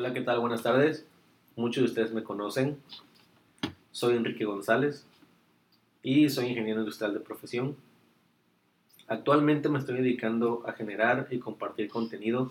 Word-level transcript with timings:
Hola, 0.00 0.14
¿qué 0.14 0.22
tal? 0.22 0.40
Buenas 0.40 0.62
tardes. 0.62 1.04
Muchos 1.56 1.82
de 1.82 1.88
ustedes 1.90 2.14
me 2.14 2.22
conocen. 2.22 2.78
Soy 3.90 4.16
Enrique 4.16 4.46
González 4.46 5.04
y 6.02 6.30
soy 6.30 6.46
ingeniero 6.46 6.80
industrial 6.80 7.12
de 7.12 7.20
profesión. 7.20 7.76
Actualmente 9.08 9.68
me 9.68 9.78
estoy 9.78 9.98
dedicando 9.98 10.62
a 10.66 10.72
generar 10.72 11.28
y 11.30 11.38
compartir 11.38 11.90
contenido 11.90 12.50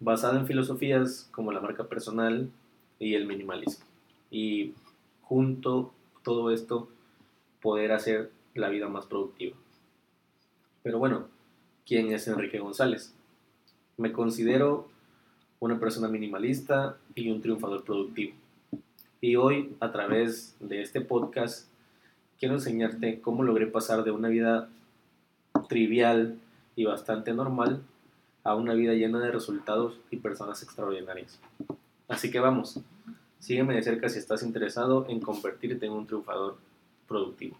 basado 0.00 0.38
en 0.38 0.46
filosofías 0.46 1.30
como 1.30 1.50
la 1.50 1.62
marca 1.62 1.84
personal 1.84 2.50
y 2.98 3.14
el 3.14 3.26
minimalismo. 3.26 3.86
Y 4.30 4.74
junto 5.22 5.94
todo 6.22 6.50
esto 6.50 6.90
poder 7.62 7.92
hacer 7.92 8.30
la 8.52 8.68
vida 8.68 8.86
más 8.86 9.06
productiva. 9.06 9.56
Pero 10.82 10.98
bueno, 10.98 11.28
¿quién 11.86 12.12
es 12.12 12.28
Enrique 12.28 12.58
González? 12.58 13.14
Me 13.96 14.12
considero 14.12 14.94
una 15.66 15.78
persona 15.80 16.08
minimalista 16.08 16.96
y 17.14 17.30
un 17.30 17.42
triunfador 17.42 17.84
productivo. 17.84 18.34
Y 19.20 19.36
hoy, 19.36 19.76
a 19.80 19.90
través 19.90 20.56
de 20.60 20.80
este 20.80 21.00
podcast, 21.00 21.68
quiero 22.38 22.54
enseñarte 22.54 23.20
cómo 23.20 23.42
logré 23.42 23.66
pasar 23.66 24.04
de 24.04 24.12
una 24.12 24.28
vida 24.28 24.68
trivial 25.68 26.38
y 26.76 26.84
bastante 26.84 27.32
normal 27.34 27.82
a 28.44 28.54
una 28.54 28.74
vida 28.74 28.94
llena 28.94 29.18
de 29.18 29.32
resultados 29.32 29.98
y 30.10 30.18
personas 30.18 30.62
extraordinarias. 30.62 31.40
Así 32.06 32.30
que 32.30 32.38
vamos, 32.38 32.80
sígueme 33.40 33.74
de 33.74 33.82
cerca 33.82 34.08
si 34.08 34.20
estás 34.20 34.44
interesado 34.44 35.06
en 35.08 35.18
convertirte 35.18 35.86
en 35.86 35.92
un 35.92 36.06
triunfador 36.06 36.56
productivo. 37.08 37.56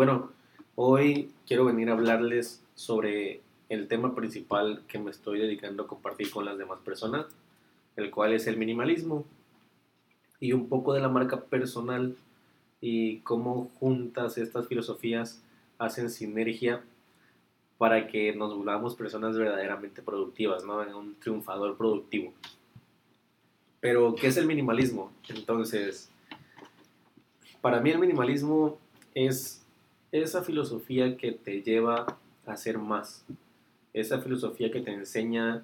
Bueno, 0.00 0.30
hoy 0.76 1.30
quiero 1.46 1.66
venir 1.66 1.90
a 1.90 1.92
hablarles 1.92 2.64
sobre 2.74 3.42
el 3.68 3.86
tema 3.86 4.14
principal 4.14 4.82
que 4.88 4.98
me 4.98 5.10
estoy 5.10 5.40
dedicando 5.40 5.82
a 5.82 5.86
compartir 5.86 6.30
con 6.30 6.46
las 6.46 6.56
demás 6.56 6.78
personas, 6.82 7.26
el 7.96 8.10
cual 8.10 8.32
es 8.32 8.46
el 8.46 8.56
minimalismo 8.56 9.26
y 10.40 10.54
un 10.54 10.70
poco 10.70 10.94
de 10.94 11.00
la 11.00 11.10
marca 11.10 11.42
personal 11.42 12.16
y 12.80 13.18
cómo 13.18 13.70
juntas 13.78 14.38
estas 14.38 14.68
filosofías 14.68 15.42
hacen 15.76 16.08
sinergia 16.08 16.82
para 17.76 18.06
que 18.06 18.34
nos 18.34 18.56
volvamos 18.56 18.94
personas 18.94 19.36
verdaderamente 19.36 20.00
productivas, 20.00 20.64
¿no? 20.64 20.78
Un 20.98 21.14
triunfador 21.16 21.76
productivo. 21.76 22.32
Pero, 23.80 24.14
¿qué 24.14 24.28
es 24.28 24.38
el 24.38 24.46
minimalismo? 24.46 25.12
Entonces, 25.28 26.10
para 27.60 27.80
mí 27.80 27.90
el 27.90 27.98
minimalismo 27.98 28.78
es 29.14 29.59
esa 30.12 30.42
filosofía 30.42 31.16
que 31.16 31.32
te 31.32 31.62
lleva 31.62 32.18
a 32.46 32.52
hacer 32.52 32.78
más, 32.78 33.24
esa 33.92 34.20
filosofía 34.20 34.70
que 34.70 34.80
te 34.80 34.92
enseña 34.92 35.62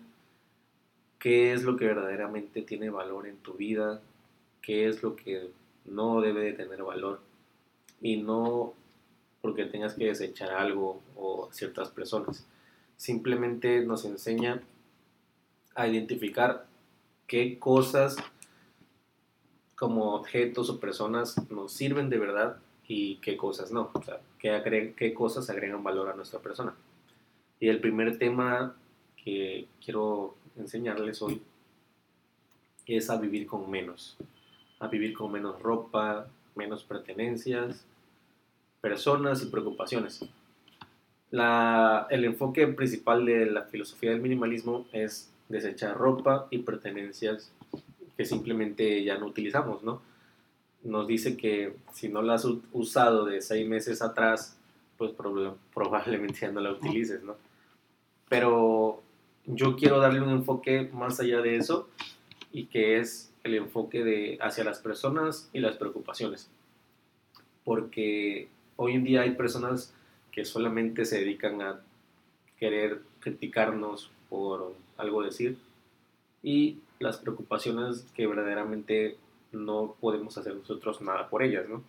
qué 1.18 1.52
es 1.52 1.62
lo 1.62 1.76
que 1.76 1.86
verdaderamente 1.86 2.62
tiene 2.62 2.90
valor 2.90 3.26
en 3.26 3.36
tu 3.38 3.54
vida, 3.54 4.00
qué 4.62 4.88
es 4.88 5.02
lo 5.02 5.16
que 5.16 5.50
no 5.84 6.20
debe 6.20 6.42
de 6.42 6.52
tener 6.52 6.82
valor 6.82 7.20
y 8.00 8.16
no 8.18 8.74
porque 9.40 9.64
tengas 9.64 9.94
que 9.94 10.06
desechar 10.06 10.50
algo 10.50 11.00
o 11.14 11.48
ciertas 11.52 11.90
personas. 11.90 12.46
Simplemente 12.96 13.84
nos 13.84 14.04
enseña 14.04 14.62
a 15.74 15.86
identificar 15.86 16.66
qué 17.26 17.58
cosas 17.58 18.16
como 19.76 20.14
objetos 20.14 20.70
o 20.70 20.80
personas 20.80 21.36
nos 21.50 21.72
sirven 21.72 22.08
de 22.08 22.18
verdad 22.18 22.58
y 22.88 23.16
qué 23.16 23.36
cosas 23.36 23.72
no. 23.72 23.90
O 23.92 24.02
sea, 24.02 24.20
qué, 24.38 24.94
qué 24.96 25.14
cosas 25.14 25.48
agregan 25.50 25.82
valor 25.82 26.08
a 26.08 26.14
nuestra 26.14 26.40
persona. 26.40 26.74
Y 27.60 27.68
el 27.68 27.80
primer 27.80 28.18
tema 28.18 28.76
que 29.22 29.66
quiero 29.84 30.34
enseñarles 30.56 31.22
hoy 31.22 31.42
es 32.86 33.10
a 33.10 33.16
vivir 33.16 33.46
con 33.46 33.70
menos. 33.70 34.16
A 34.78 34.88
vivir 34.88 35.14
con 35.14 35.32
menos 35.32 35.60
ropa, 35.60 36.28
menos 36.54 36.84
pertenencias, 36.84 37.84
personas 38.80 39.42
y 39.42 39.46
preocupaciones. 39.46 40.24
La, 41.30 42.06
el 42.10 42.24
enfoque 42.24 42.66
principal 42.68 43.24
de 43.26 43.46
la 43.46 43.62
filosofía 43.62 44.10
del 44.10 44.20
minimalismo 44.20 44.86
es 44.92 45.32
desechar 45.48 45.96
ropa 45.96 46.46
y 46.50 46.58
pertenencias 46.58 47.50
que 48.16 48.24
simplemente 48.24 49.02
ya 49.04 49.18
no 49.18 49.26
utilizamos, 49.26 49.82
¿no? 49.82 50.00
Nos 50.82 51.06
dice 51.06 51.36
que 51.36 51.74
si 51.92 52.08
no 52.08 52.22
la 52.22 52.34
has 52.34 52.46
usado 52.72 53.24
de 53.24 53.40
seis 53.40 53.66
meses 53.66 54.02
atrás, 54.02 54.56
pues 54.96 55.12
probablemente 55.74 56.40
ya 56.40 56.50
no 56.50 56.60
la 56.60 56.72
utilices, 56.72 57.22
¿no? 57.22 57.36
Pero 58.28 59.02
yo 59.46 59.76
quiero 59.76 59.98
darle 60.00 60.20
un 60.20 60.30
enfoque 60.30 60.90
más 60.92 61.20
allá 61.20 61.40
de 61.40 61.56
eso 61.56 61.88
y 62.52 62.66
que 62.66 62.98
es 62.98 63.32
el 63.44 63.54
enfoque 63.54 64.02
de 64.02 64.38
hacia 64.40 64.64
las 64.64 64.80
personas 64.80 65.48
y 65.52 65.60
las 65.60 65.76
preocupaciones. 65.76 66.48
Porque 67.64 68.48
hoy 68.76 68.94
en 68.94 69.04
día 69.04 69.22
hay 69.22 69.32
personas 69.32 69.94
que 70.32 70.44
solamente 70.44 71.04
se 71.04 71.20
dedican 71.20 71.62
a 71.62 71.80
querer 72.58 73.00
criticarnos 73.20 74.10
por 74.28 74.74
algo 74.96 75.22
decir 75.22 75.56
y 76.42 76.78
las 76.98 77.18
preocupaciones 77.18 78.06
que 78.14 78.26
verdaderamente 78.26 79.16
no 79.64 79.96
podemos 80.00 80.36
hacer 80.38 80.54
nosotros 80.54 81.00
nada 81.00 81.28
por 81.28 81.42
ellas, 81.42 81.68
¿no? 81.68 81.82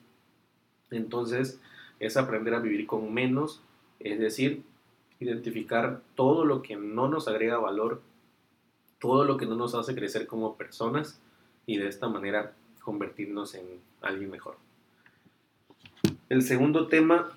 Entonces 0.91 1.59
es 1.99 2.17
aprender 2.17 2.53
a 2.53 2.59
vivir 2.59 2.87
con 2.87 3.13
menos, 3.13 3.61
es 3.99 4.19
decir, 4.19 4.63
identificar 5.19 6.01
todo 6.15 6.45
lo 6.45 6.61
que 6.61 6.75
no 6.75 7.07
nos 7.07 7.27
agrega 7.27 7.57
valor, 7.57 8.01
todo 8.99 9.25
lo 9.25 9.37
que 9.37 9.45
no 9.45 9.55
nos 9.55 9.75
hace 9.75 9.95
crecer 9.95 10.27
como 10.27 10.55
personas 10.55 11.19
y 11.65 11.77
de 11.77 11.87
esta 11.87 12.07
manera 12.07 12.53
convertirnos 12.81 13.55
en 13.55 13.65
alguien 14.01 14.31
mejor. 14.31 14.57
El 16.29 16.41
segundo 16.41 16.87
tema 16.87 17.31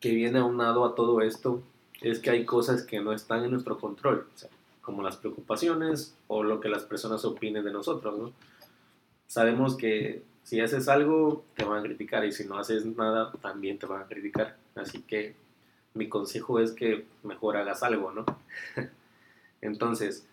que 0.00 0.10
viene 0.10 0.38
aunado 0.38 0.84
a 0.84 0.94
todo 0.94 1.20
esto 1.20 1.62
es 2.00 2.18
que 2.18 2.30
hay 2.30 2.44
cosas 2.44 2.82
que 2.82 3.00
no 3.00 3.12
están 3.12 3.44
en 3.44 3.50
nuestro 3.50 3.78
control, 3.78 4.26
como 4.80 5.02
las 5.02 5.16
preocupaciones 5.16 6.16
o 6.28 6.42
lo 6.42 6.60
que 6.60 6.68
las 6.68 6.84
personas 6.84 7.24
opinen 7.24 7.64
de 7.64 7.72
nosotros. 7.72 8.32
Sabemos 9.26 9.76
que 9.76 10.22
si 10.42 10.60
haces 10.60 10.88
algo 10.88 11.44
te 11.56 11.64
van 11.64 11.80
a 11.80 11.82
criticar 11.82 12.24
y 12.24 12.32
si 12.32 12.44
no 12.44 12.58
haces 12.58 12.86
nada 12.86 13.32
también 13.42 13.78
te 13.78 13.86
van 13.86 14.02
a 14.02 14.06
criticar. 14.06 14.56
Así 14.74 15.02
que 15.02 15.34
mi 15.94 16.08
consejo 16.08 16.60
es 16.60 16.72
que 16.72 17.06
mejor 17.22 17.56
hagas 17.56 17.82
algo, 17.82 18.12
¿no? 18.12 18.24
Entonces, 19.60 20.26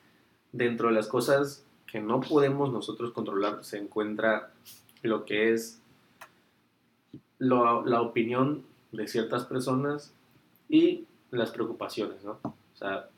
dentro 0.52 0.90
de 0.90 0.94
las 0.94 1.08
cosas 1.08 1.66
que 1.88 2.00
no 2.00 2.22
podemos 2.22 2.72
nosotros 2.72 3.14
controlar 3.14 3.64
se 3.64 3.78
encuentra 3.78 4.52
lo 5.02 5.26
que 5.26 5.54
es 5.54 5.82
la 7.40 8.02
opinión 8.02 8.64
de 8.92 9.08
ciertas 9.08 9.46
personas 9.46 10.14
y 10.70 11.06
las 11.32 11.52
preocupaciones, 11.52 12.24
¿no? 12.24 12.40
O 12.44 12.76
sea, 12.76 13.10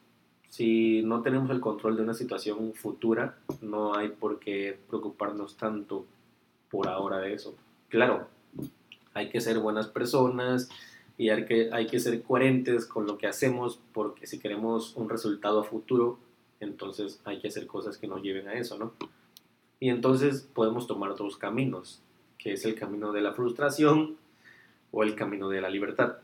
si 0.49 1.01
no 1.03 1.21
tenemos 1.21 1.49
el 1.49 1.59
control 1.59 1.97
de 1.97 2.03
una 2.03 2.13
situación 2.13 2.73
futura, 2.73 3.37
no 3.61 3.95
hay 3.95 4.09
por 4.09 4.39
qué 4.39 4.77
preocuparnos 4.87 5.57
tanto 5.57 6.05
por 6.69 6.87
ahora 6.87 7.19
de 7.19 7.33
eso. 7.33 7.55
Claro, 7.89 8.27
hay 9.13 9.29
que 9.29 9.41
ser 9.41 9.59
buenas 9.59 9.87
personas 9.87 10.69
y 11.17 11.29
hay 11.29 11.45
que, 11.45 11.69
hay 11.71 11.87
que 11.87 11.99
ser 11.99 12.21
coherentes 12.21 12.85
con 12.85 13.05
lo 13.05 13.17
que 13.17 13.27
hacemos 13.27 13.79
porque 13.93 14.27
si 14.27 14.39
queremos 14.39 14.95
un 14.95 15.09
resultado 15.09 15.61
a 15.61 15.63
futuro, 15.63 16.19
entonces 16.59 17.21
hay 17.25 17.39
que 17.39 17.47
hacer 17.47 17.67
cosas 17.67 17.97
que 17.97 18.07
nos 18.07 18.21
lleven 18.21 18.47
a 18.47 18.53
eso, 18.53 18.77
¿no? 18.77 18.93
Y 19.79 19.89
entonces 19.89 20.47
podemos 20.53 20.87
tomar 20.87 21.15
dos 21.15 21.37
caminos 21.37 22.01
que 22.37 22.53
es 22.53 22.65
el 22.65 22.75
camino 22.75 23.11
de 23.11 23.21
la 23.21 23.33
frustración 23.33 24.17
o 24.91 25.03
el 25.03 25.15
camino 25.15 25.49
de 25.49 25.61
la 25.61 25.69
libertad. 25.69 26.17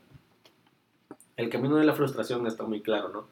El 1.36 1.48
camino 1.48 1.76
de 1.76 1.84
la 1.84 1.94
frustración 1.94 2.46
está 2.46 2.64
muy 2.64 2.80
claro, 2.80 3.08
¿no? 3.08 3.26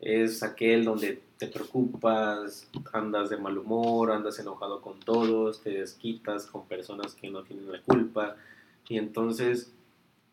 Es 0.00 0.42
aquel 0.42 0.84
donde 0.84 1.22
te 1.38 1.46
preocupas, 1.46 2.68
andas 2.92 3.30
de 3.30 3.36
mal 3.36 3.58
humor, 3.58 4.12
andas 4.12 4.38
enojado 4.38 4.80
con 4.80 5.00
todos, 5.00 5.60
te 5.60 5.70
desquitas 5.70 6.46
con 6.46 6.66
personas 6.66 7.14
que 7.14 7.30
no 7.30 7.42
tienen 7.42 7.70
la 7.70 7.80
culpa 7.82 8.36
y 8.88 8.98
entonces 8.98 9.72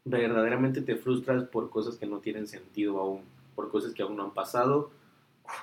verdaderamente 0.05 0.81
te 0.81 0.95
frustras 0.95 1.43
por 1.43 1.69
cosas 1.69 1.97
que 1.97 2.05
no 2.05 2.19
tienen 2.19 2.47
sentido 2.47 2.99
aún, 2.99 3.21
por 3.55 3.69
cosas 3.69 3.93
que 3.93 4.03
aún 4.03 4.17
no 4.17 4.23
han 4.23 4.33
pasado 4.33 4.89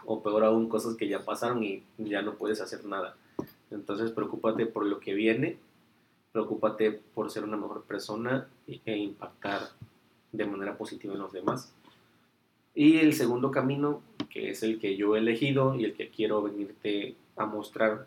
o 0.05 0.23
peor 0.23 0.45
aún 0.45 0.69
cosas 0.69 0.97
que 0.97 1.09
ya 1.09 1.25
pasaron 1.25 1.63
y 1.63 1.83
ya 1.99 2.23
no 2.23 2.35
puedes 2.35 2.61
hacer 2.61 2.85
nada. 2.85 3.17
Entonces 3.71 4.13
preocúpate 4.13 4.67
por 4.67 4.87
lo 4.87 5.01
que 5.01 5.15
viene 5.15 5.59
Preocúpate 6.35 6.91
por 6.91 7.31
ser 7.31 7.45
una 7.45 7.57
mejor 7.57 7.85
persona 7.85 8.49
e 8.67 8.97
impactar 8.97 9.69
de 10.33 10.45
manera 10.45 10.77
positiva 10.77 11.15
en 11.15 11.21
los 11.21 11.33
demás. 11.33 11.73
Y 12.75 12.99
el 12.99 13.15
segundo 13.15 13.53
camino, 13.53 14.03
que 14.29 14.50
es 14.50 14.65
el 14.65 14.81
que 14.81 14.97
yo 14.97 15.15
he 15.15 15.21
elegido 15.21 15.76
y 15.76 15.85
el 15.85 15.94
que 15.94 16.09
quiero 16.09 16.43
venirte 16.43 17.15
a 17.37 17.47
mostrar 17.47 18.06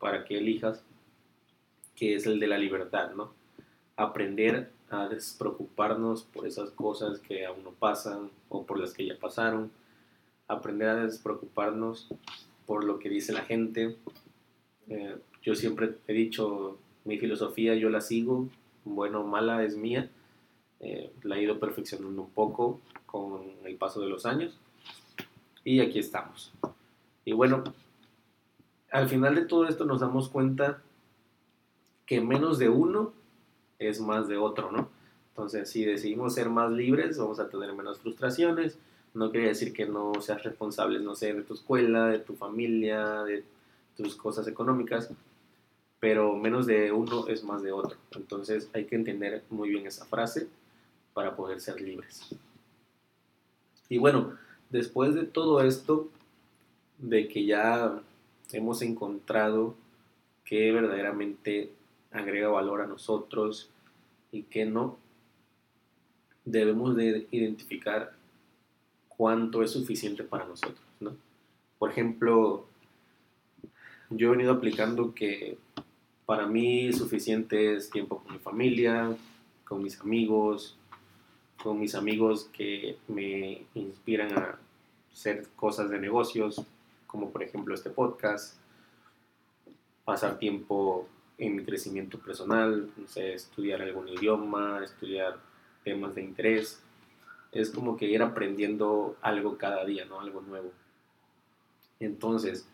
para 0.00 0.24
que 0.24 0.38
elijas, 0.38 0.82
que 1.94 2.16
es 2.16 2.26
el 2.26 2.40
de 2.40 2.48
la 2.48 2.58
libertad, 2.58 3.12
¿no? 3.14 3.32
Aprender 3.96 4.70
a 4.90 5.06
despreocuparnos 5.08 6.24
por 6.24 6.46
esas 6.46 6.70
cosas 6.70 7.20
que 7.20 7.46
aún 7.46 7.62
no 7.62 7.70
pasan 7.70 8.30
o 8.48 8.64
por 8.64 8.80
las 8.80 8.92
que 8.92 9.06
ya 9.06 9.16
pasaron, 9.18 9.70
aprender 10.48 10.88
a 10.88 11.04
despreocuparnos 11.04 12.08
por 12.66 12.84
lo 12.84 12.98
que 12.98 13.08
dice 13.08 13.32
la 13.32 13.42
gente. 13.42 13.96
Eh, 14.88 15.16
yo 15.42 15.54
siempre 15.54 15.94
he 16.08 16.12
dicho, 16.12 16.78
mi 17.04 17.18
filosofía 17.18 17.74
yo 17.76 17.88
la 17.88 18.00
sigo, 18.00 18.48
bueno 18.84 19.20
o 19.20 19.26
mala 19.26 19.62
es 19.62 19.76
mía, 19.76 20.10
eh, 20.80 21.12
la 21.22 21.36
he 21.36 21.42
ido 21.42 21.60
perfeccionando 21.60 22.22
un 22.22 22.30
poco 22.30 22.80
con 23.08 23.42
el 23.64 23.76
paso 23.76 24.00
de 24.00 24.08
los 24.08 24.26
años 24.26 24.58
y 25.64 25.80
aquí 25.80 25.98
estamos. 25.98 26.52
Y 27.24 27.32
bueno, 27.32 27.64
al 28.90 29.08
final 29.08 29.34
de 29.34 29.46
todo 29.46 29.66
esto 29.66 29.84
nos 29.84 30.00
damos 30.00 30.28
cuenta 30.28 30.82
que 32.06 32.20
menos 32.20 32.58
de 32.58 32.68
uno 32.68 33.12
es 33.78 34.00
más 34.00 34.28
de 34.28 34.36
otro, 34.36 34.70
¿no? 34.70 34.88
Entonces, 35.30 35.70
si 35.70 35.84
decidimos 35.84 36.34
ser 36.34 36.48
más 36.48 36.70
libres, 36.70 37.18
vamos 37.18 37.38
a 37.38 37.48
tener 37.48 37.72
menos 37.72 37.98
frustraciones. 37.98 38.78
No 39.14 39.30
quiere 39.30 39.48
decir 39.48 39.72
que 39.72 39.86
no 39.86 40.12
seas 40.20 40.42
responsable, 40.42 41.00
no 41.00 41.14
sé, 41.14 41.32
de 41.32 41.42
tu 41.42 41.54
escuela, 41.54 42.06
de 42.08 42.18
tu 42.18 42.34
familia, 42.34 43.22
de 43.24 43.44
tus 43.96 44.16
cosas 44.16 44.48
económicas, 44.48 45.10
pero 46.00 46.34
menos 46.34 46.66
de 46.66 46.92
uno 46.92 47.26
es 47.28 47.44
más 47.44 47.62
de 47.62 47.72
otro. 47.72 47.96
Entonces, 48.16 48.68
hay 48.72 48.86
que 48.86 48.96
entender 48.96 49.44
muy 49.50 49.70
bien 49.70 49.86
esa 49.86 50.04
frase 50.06 50.48
para 51.14 51.36
poder 51.36 51.60
ser 51.60 51.80
libres. 51.80 52.34
Y 53.88 53.98
bueno, 53.98 54.36
después 54.70 55.14
de 55.14 55.24
todo 55.24 55.62
esto, 55.62 56.08
de 56.98 57.28
que 57.28 57.46
ya 57.46 58.00
hemos 58.52 58.82
encontrado 58.82 59.74
que 60.44 60.72
verdaderamente 60.72 61.72
agrega 62.10 62.48
valor 62.48 62.80
a 62.80 62.86
nosotros 62.86 63.70
y 64.32 64.42
que 64.42 64.64
no, 64.64 64.98
debemos 66.44 66.96
de 66.96 67.26
identificar 67.30 68.12
cuánto 69.08 69.62
es 69.62 69.70
suficiente 69.72 70.24
para 70.24 70.46
nosotros, 70.46 70.80
¿no? 71.00 71.16
Por 71.78 71.90
ejemplo, 71.90 72.66
yo 74.10 74.28
he 74.28 74.30
venido 74.30 74.52
aplicando 74.52 75.14
que 75.14 75.58
para 76.24 76.46
mí 76.46 76.92
suficiente 76.92 77.74
es 77.74 77.90
tiempo 77.90 78.22
con 78.22 78.32
mi 78.32 78.38
familia, 78.38 79.14
con 79.64 79.82
mis 79.82 80.00
amigos, 80.00 80.77
con 81.62 81.78
mis 81.80 81.94
amigos 81.94 82.48
que 82.52 82.98
me 83.08 83.66
inspiran 83.74 84.32
a 84.38 84.58
hacer 85.12 85.48
cosas 85.56 85.90
de 85.90 85.98
negocios, 85.98 86.62
como 87.06 87.30
por 87.30 87.42
ejemplo 87.42 87.74
este 87.74 87.90
podcast, 87.90 88.56
pasar 90.04 90.38
tiempo 90.38 91.08
en 91.38 91.56
mi 91.56 91.64
crecimiento 91.64 92.18
personal, 92.18 92.90
no 92.96 93.06
sé, 93.06 93.34
estudiar 93.34 93.82
algún 93.82 94.08
idioma, 94.08 94.82
estudiar 94.84 95.38
temas 95.84 96.14
de 96.14 96.22
interés. 96.22 96.82
Es 97.52 97.70
como 97.70 97.96
que 97.96 98.06
ir 98.06 98.22
aprendiendo 98.22 99.16
algo 99.22 99.56
cada 99.56 99.84
día, 99.84 100.04
¿no? 100.04 100.20
Algo 100.20 100.40
nuevo. 100.40 100.72
Entonces, 102.00 102.68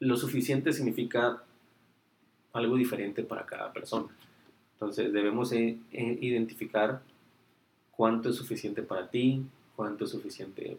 lo 0.00 0.16
suficiente 0.16 0.72
significa 0.72 1.42
algo 2.52 2.76
diferente 2.76 3.22
para 3.22 3.46
cada 3.46 3.72
persona. 3.72 4.14
Entonces, 4.74 5.12
debemos 5.12 5.52
eh, 5.52 5.78
eh, 5.92 6.18
identificar 6.20 7.02
cuánto 7.96 8.28
es 8.30 8.36
suficiente 8.36 8.82
para 8.82 9.10
ti, 9.10 9.44
cuánto 9.74 10.04
es 10.04 10.10
suficiente 10.10 10.78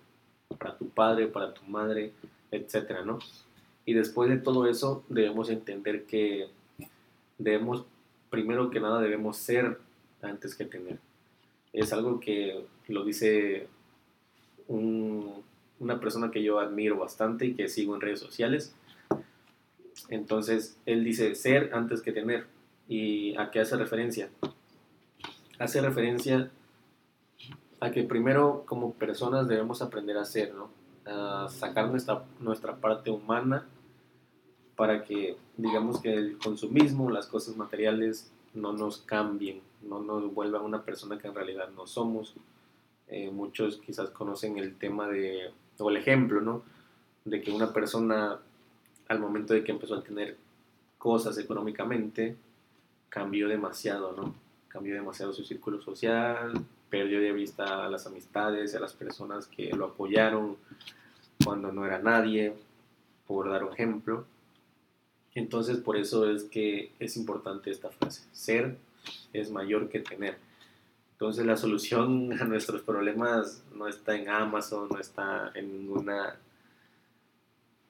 para 0.58 0.78
tu 0.78 0.90
padre, 0.90 1.28
para 1.28 1.54
tu 1.54 1.64
madre, 1.66 2.14
etcétera, 2.52 3.04
¿no? 3.04 3.20
Y 3.86 3.94
después 3.94 4.30
de 4.30 4.38
todo 4.38 4.68
eso, 4.68 5.04
debemos 5.10 5.50
entender 5.50 6.06
que 6.06 6.50
debemos, 7.38 7.86
primero 8.30 8.70
que 8.70 8.80
nada, 8.80 9.02
debemos 9.02 9.38
ser 9.38 9.80
antes 10.22 10.56
que 10.56 10.66
tener. 10.66 11.00
Es 11.74 11.94
algo 11.94 12.20
que 12.20 12.66
lo 12.88 13.04
dice 13.04 13.68
una 14.68 16.00
persona 16.00 16.32
que 16.32 16.44
yo 16.44 16.60
admiro 16.60 16.98
bastante 16.98 17.46
y 17.46 17.54
que 17.54 17.70
sigo 17.70 17.96
en 17.96 18.02
redes 18.02 18.20
sociales. 18.20 18.76
Entonces, 20.10 20.78
él 20.86 21.04
dice 21.04 21.36
ser 21.36 21.72
antes 21.74 22.02
que 22.02 22.12
tener. 22.12 22.46
¿Y 22.90 23.36
a 23.38 23.52
qué 23.52 23.60
hace 23.60 23.78
referencia? 23.78 24.30
Hace 25.60 25.82
referencia 25.82 26.52
a 27.80 27.92
que 27.92 28.04
primero 28.04 28.64
como 28.66 28.94
personas 28.94 29.48
debemos 29.48 29.82
aprender 29.82 30.18
a 30.18 30.26
ser, 30.26 30.54
¿no? 30.54 30.70
A 31.06 31.48
sacar 31.50 31.90
nuestra, 31.90 32.24
nuestra 32.40 32.76
parte 32.76 33.10
humana 33.10 33.66
para 34.76 35.04
que 35.04 35.38
digamos 35.58 36.02
que 36.02 36.14
el 36.14 36.38
consumismo, 36.38 37.10
las 37.10 37.28
cosas 37.28 37.56
materiales 37.56 38.32
no 38.54 38.74
nos 38.74 39.00
cambien, 39.00 39.62
no 39.82 40.02
nos 40.02 40.34
vuelvan 40.34 40.64
una 40.64 40.84
persona 40.84 41.18
que 41.18 41.28
en 41.28 41.36
realidad 41.36 41.70
no 41.76 41.88
somos. 41.88 42.36
Eh, 43.08 43.32
muchos 43.32 43.78
quizás 43.78 44.10
conocen 44.10 44.58
el 44.58 44.76
tema 44.76 45.08
de, 45.08 45.52
o 45.80 45.90
el 45.90 45.98
ejemplo, 45.98 46.42
¿no? 46.42 46.64
De 47.26 47.42
que 47.42 47.52
una 47.52 47.72
persona 47.74 48.40
al 49.08 49.20
momento 49.20 49.54
de 49.54 49.64
que 49.64 49.72
empezó 49.72 49.96
a 49.96 50.04
tener 50.04 50.38
cosas 50.98 51.38
económicamente, 51.38 52.36
cambió 53.10 53.48
demasiado, 53.48 54.12
¿no? 54.14 54.36
Cambió 54.68 54.94
demasiado 54.94 55.34
su 55.34 55.44
círculo 55.44 55.82
social, 55.82 56.54
perdió 56.90 57.20
de 57.20 57.32
vista 57.32 57.86
a 57.86 57.90
las 57.90 58.08
amistades, 58.08 58.76
a 58.76 58.80
las 58.80 58.94
personas 58.94 59.48
que 59.48 59.72
lo 59.74 59.86
apoyaron 59.86 60.58
cuando 61.44 61.72
no 61.72 61.86
era 61.86 62.00
nadie, 62.00 62.54
por 63.26 63.50
dar 63.50 63.64
un 63.64 63.74
ejemplo. 63.74 64.26
Entonces, 65.36 65.78
por 65.78 65.98
eso 65.98 66.30
es 66.30 66.46
que 66.46 66.92
es 67.00 67.18
importante 67.18 67.70
esta 67.70 67.90
frase, 67.90 68.24
ser 68.32 68.78
es 69.34 69.52
mayor 69.52 69.90
que 69.90 70.00
tener. 70.00 70.38
Entonces, 71.14 71.46
la 71.46 71.58
solución 71.58 72.34
a 72.40 72.46
nuestros 72.46 72.82
problemas 72.82 73.64
no 73.74 73.88
está 73.88 74.16
en 74.16 74.30
Amazon, 74.30 74.88
no 74.90 75.00
está 75.00 75.52
en 75.54 75.72
ninguna, 75.72 76.36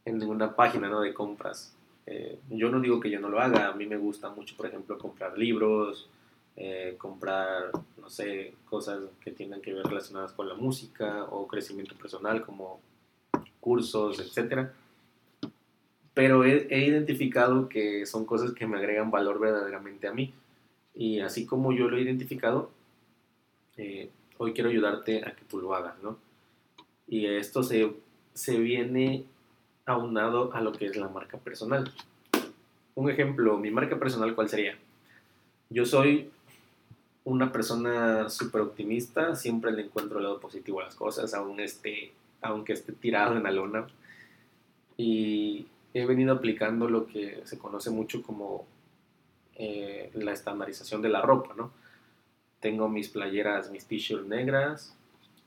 en 0.06 0.18
ninguna 0.18 0.56
página 0.56 0.90
¿no? 0.90 1.02
de 1.02 1.14
compras. 1.14 1.74
Eh, 2.06 2.40
yo 2.50 2.70
no 2.70 2.80
digo 2.80 3.00
que 3.00 3.10
yo 3.10 3.20
no 3.20 3.30
lo 3.30 3.40
haga, 3.40 3.68
a 3.68 3.74
mí 3.74 3.86
me 3.86 3.98
gusta 3.98 4.30
mucho, 4.30 4.56
por 4.56 4.66
ejemplo, 4.66 4.98
comprar 4.98 5.38
libros, 5.38 6.10
eh, 6.60 6.96
comprar, 6.98 7.70
no 8.02 8.10
sé, 8.10 8.56
cosas 8.66 9.04
que 9.24 9.30
tengan 9.30 9.62
que 9.62 9.76
ver 9.76 9.86
relacionadas 9.86 10.32
con 10.32 10.50
la 10.50 10.56
música 10.56 11.26
o 11.26 11.48
crecimiento 11.48 11.96
personal 11.96 12.44
como 12.44 12.82
cursos, 13.60 14.20
etc. 14.20 14.70
Pero 16.16 16.44
he, 16.44 16.84
identificado 16.84 17.70
que 17.70 18.08
son 18.08 18.26
cosas 18.26 18.54
que 18.54 18.66
me 18.66 18.78
agregan 18.78 19.12
valor 19.12 19.40
verdaderamente 19.40 20.08
a 20.08 20.14
mí. 20.14 20.34
Y 20.96 21.20
así 21.20 21.46
como 21.46 21.74
yo 21.74 21.90
lo 21.90 21.98
he 21.98 22.02
identificado, 22.02 22.72
eh, 23.78 24.10
hoy 24.40 24.54
quiero 24.54 24.72
ayudarte 24.72 25.24
a 25.28 25.36
que 25.36 25.46
tú 25.46 25.62
lo 25.62 25.76
hagas, 25.76 26.02
¿no? 26.02 26.18
Y 27.08 27.28
esto 27.28 27.62
se, 27.62 27.94
se 28.34 28.58
viene 28.58 29.26
aunado 29.86 30.52
a 30.54 30.62
lo 30.62 30.72
que 30.72 30.88
es 30.88 30.98
la 30.98 31.08
marca 31.08 31.38
personal. 31.38 31.94
Un 32.96 33.12
ejemplo, 33.12 33.60
mi 33.60 33.70
marca 33.70 34.00
personal, 34.00 34.34
¿cuál 34.34 34.50
sería? 34.50 34.76
Yo 35.70 35.86
soy 35.86 36.32
una 37.28 37.52
persona 37.52 38.30
súper 38.30 38.62
optimista, 38.62 39.36
siempre 39.36 39.74
le 39.74 39.82
encuentro 39.82 40.18
el 40.18 40.24
lado 40.24 40.40
positivo 40.40 40.80
a 40.80 40.86
las 40.86 40.96
cosas, 40.96 41.34
aunque 41.34 42.74
esté 42.74 42.94
tirado 42.94 43.36
en 43.36 43.44
la 43.44 43.52
lona. 43.52 43.86
Y 44.96 45.68
he 45.94 46.06
venido 46.06 46.34
aplicando 46.34 46.90
lo 46.90 47.06
que 47.06 47.42
se 47.44 47.58
conoce 47.58 47.90
mucho 47.90 48.24
como 48.24 48.66
eh, 49.56 50.10
la 50.14 50.32
estandarización 50.32 51.02
de 51.02 51.10
la 51.10 51.22
ropa, 51.22 51.54
¿no? 51.54 51.72
Tengo 52.62 52.88
mis 52.88 53.10
playeras, 53.10 53.72
mis 53.72 53.86
t-shirts 53.86 54.26
negras 54.26 54.96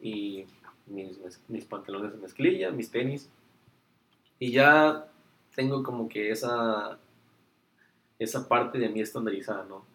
y 0.03 0.45
mis, 0.87 1.19
mis 1.49 1.65
pantalones 1.65 2.13
de 2.13 2.19
mezclilla, 2.19 2.71
mis 2.73 2.91
tenis. 2.91 3.31
Y 4.39 4.53
ya 4.53 5.07
tengo 5.55 5.83
como 5.83 6.11
que 6.11 6.31
esa, 6.31 6.99
esa 8.19 8.47
parte 8.47 8.79
de 8.79 8.91
mí 8.91 9.01
estandarizada, 9.01 9.65
¿no? 9.65 9.90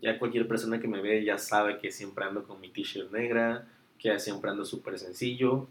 Ya 0.00 0.18
cualquier 0.18 0.48
persona 0.48 0.80
que 0.80 0.88
me 0.88 1.00
ve 1.00 1.24
ya 1.24 1.38
sabe 1.38 1.78
que 1.78 1.90
siempre 1.90 2.24
ando 2.24 2.44
con 2.44 2.60
mi 2.60 2.70
t-shirt 2.70 3.12
negra, 3.12 3.66
que 3.98 4.18
siempre 4.18 4.50
ando 4.50 4.64
súper 4.64 4.98
sencillo, 4.98 5.66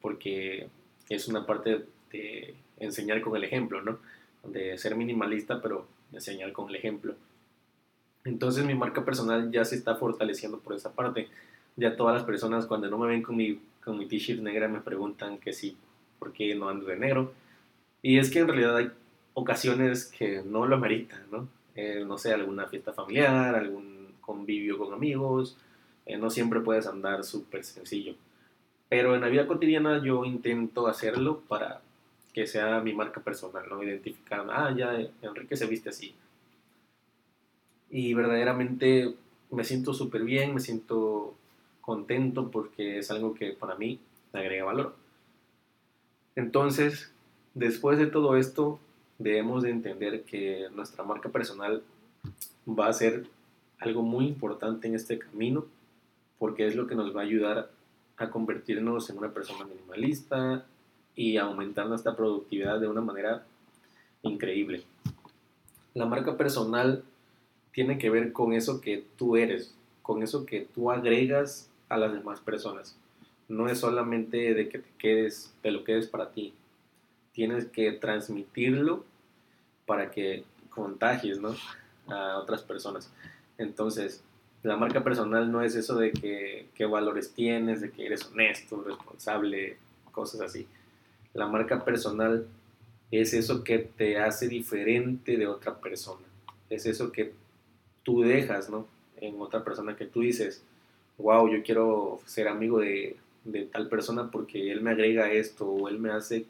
porque 0.00 0.68
es 1.08 1.28
una 1.28 1.46
parte 1.46 1.84
de 2.12 2.54
enseñar 2.78 3.20
con 3.20 3.36
el 3.36 3.44
ejemplo, 3.44 3.82
¿no? 3.82 3.98
De 4.44 4.78
ser 4.78 4.96
minimalista, 4.96 5.60
pero 5.60 5.86
enseñar 6.12 6.52
con 6.52 6.68
el 6.68 6.76
ejemplo. 6.76 7.14
Entonces 8.24 8.64
mi 8.64 8.74
marca 8.74 9.04
personal 9.04 9.50
ya 9.50 9.64
se 9.64 9.76
está 9.76 9.96
fortaleciendo 9.96 10.58
por 10.58 10.74
esa 10.74 10.92
parte. 10.92 11.28
Ya 11.76 11.96
todas 11.96 12.14
las 12.14 12.24
personas 12.24 12.66
cuando 12.66 12.88
no 12.88 12.98
me 12.98 13.08
ven 13.08 13.22
con 13.22 13.36
mi, 13.36 13.60
con 13.84 13.98
mi 13.98 14.06
t-shirt 14.06 14.40
negra 14.40 14.68
me 14.68 14.80
preguntan 14.80 15.38
que 15.38 15.52
sí, 15.52 15.76
¿por 16.18 16.32
qué 16.32 16.54
no 16.54 16.68
ando 16.68 16.86
de 16.86 16.96
negro? 16.96 17.32
Y 18.02 18.18
es 18.18 18.30
que 18.30 18.40
en 18.40 18.48
realidad 18.48 18.76
hay 18.76 18.90
ocasiones 19.34 20.06
que 20.06 20.42
no 20.44 20.66
lo 20.66 20.76
ameritan, 20.76 21.20
¿no? 21.30 21.48
Eh, 21.76 22.04
no 22.06 22.16
sé, 22.18 22.32
alguna 22.32 22.66
fiesta 22.66 22.92
familiar, 22.92 23.54
algún 23.54 24.14
convivio 24.20 24.78
con 24.78 24.94
amigos, 24.94 25.56
eh, 26.06 26.16
no 26.16 26.30
siempre 26.30 26.60
puedes 26.60 26.86
andar 26.86 27.22
súper 27.22 27.64
sencillo. 27.64 28.14
Pero 28.88 29.14
en 29.14 29.20
la 29.20 29.28
vida 29.28 29.46
cotidiana 29.46 30.02
yo 30.02 30.24
intento 30.24 30.86
hacerlo 30.86 31.42
para 31.48 31.82
que 32.32 32.46
sea 32.46 32.80
mi 32.80 32.94
marca 32.94 33.20
personal, 33.20 33.64
¿no? 33.68 33.82
Identificar, 33.82 34.46
ah, 34.50 34.74
ya 34.76 34.98
Enrique 35.22 35.56
se 35.56 35.66
viste 35.66 35.90
así. 35.90 36.14
Y 37.90 38.14
verdaderamente 38.14 39.14
me 39.50 39.64
siento 39.64 39.94
súper 39.94 40.22
bien, 40.22 40.54
me 40.54 40.60
siento 40.60 41.34
contento 41.80 42.50
porque 42.50 42.98
es 42.98 43.10
algo 43.10 43.34
que 43.34 43.52
para 43.52 43.76
mí 43.76 44.00
agrega 44.32 44.64
valor. 44.64 44.94
Entonces, 46.34 47.12
después 47.54 47.98
de 47.98 48.06
todo 48.06 48.36
esto, 48.36 48.78
debemos 49.18 49.62
de 49.62 49.70
entender 49.70 50.24
que 50.24 50.68
nuestra 50.74 51.04
marca 51.04 51.28
personal 51.28 51.82
va 52.68 52.88
a 52.88 52.92
ser 52.92 53.26
algo 53.78 54.02
muy 54.02 54.26
importante 54.26 54.88
en 54.88 54.94
este 54.94 55.18
camino 55.18 55.66
porque 56.38 56.66
es 56.66 56.76
lo 56.76 56.86
que 56.86 56.94
nos 56.94 57.14
va 57.14 57.20
a 57.20 57.24
ayudar 57.24 57.70
a 58.16 58.30
convertirnos 58.30 59.10
en 59.10 59.18
una 59.18 59.32
persona 59.32 59.64
minimalista 59.64 60.66
y 61.14 61.36
aumentar 61.36 61.86
nuestra 61.86 62.14
productividad 62.16 62.80
de 62.80 62.88
una 62.88 63.00
manera 63.00 63.44
increíble. 64.22 64.84
La 65.94 66.06
marca 66.06 66.36
personal 66.36 67.04
tiene 67.72 67.98
que 67.98 68.10
ver 68.10 68.32
con 68.32 68.52
eso 68.52 68.80
que 68.80 69.04
tú 69.16 69.36
eres, 69.36 69.74
con 70.02 70.22
eso 70.22 70.44
que 70.44 70.66
tú 70.74 70.90
agregas 70.90 71.70
a 71.88 71.96
las 71.96 72.12
demás 72.12 72.40
personas. 72.40 72.96
No 73.48 73.68
es 73.68 73.78
solamente 73.80 74.54
de 74.54 74.68
que 74.68 74.78
te 74.78 74.90
quedes, 74.98 75.54
de 75.62 75.70
lo 75.70 75.84
quedes 75.84 76.06
para 76.06 76.30
ti. 76.30 76.52
Tienes 77.36 77.66
que 77.66 77.92
transmitirlo 77.92 79.04
para 79.84 80.10
que 80.10 80.42
contagies 80.70 81.38
¿no? 81.38 81.54
a 82.08 82.38
otras 82.38 82.62
personas. 82.62 83.12
Entonces, 83.58 84.24
la 84.62 84.76
marca 84.76 85.04
personal 85.04 85.52
no 85.52 85.60
es 85.60 85.76
eso 85.76 85.96
de 85.96 86.12
que, 86.12 86.66
qué 86.74 86.86
valores 86.86 87.32
tienes, 87.32 87.82
de 87.82 87.90
que 87.90 88.06
eres 88.06 88.24
honesto, 88.24 88.82
responsable, 88.82 89.76
cosas 90.12 90.40
así. 90.40 90.66
La 91.34 91.46
marca 91.46 91.84
personal 91.84 92.46
es 93.10 93.34
eso 93.34 93.62
que 93.62 93.78
te 93.80 94.18
hace 94.18 94.48
diferente 94.48 95.36
de 95.36 95.46
otra 95.46 95.78
persona. 95.78 96.26
Es 96.70 96.86
eso 96.86 97.12
que 97.12 97.34
tú 98.02 98.22
dejas, 98.22 98.70
¿no? 98.70 98.86
En 99.18 99.38
otra 99.42 99.62
persona 99.62 99.94
que 99.94 100.06
tú 100.06 100.22
dices, 100.22 100.64
wow, 101.18 101.48
yo 101.48 101.62
quiero 101.62 102.20
ser 102.24 102.48
amigo 102.48 102.80
de, 102.80 103.16
tal 103.70 103.88
persona 103.88 104.30
porque 104.30 104.72
él 104.72 104.80
me 104.80 104.90
agrega 104.90 105.30
esto 105.30 105.66
o 105.66 105.88
él 105.88 105.98
me 105.98 106.10
hace 106.10 106.46